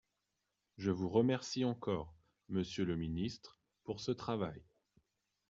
[0.79, 2.15] Je vous remercie encore,
[2.49, 4.63] monsieur le ministre, pour ce travail.